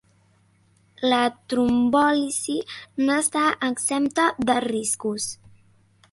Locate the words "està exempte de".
3.23-4.55